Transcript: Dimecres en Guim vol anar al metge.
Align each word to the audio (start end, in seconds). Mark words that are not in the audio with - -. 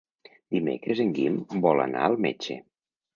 Dimecres 0.55 1.01
en 1.03 1.11
Guim 1.17 1.35
vol 1.65 1.83
anar 1.83 2.07
al 2.07 2.17
metge. 2.27 2.57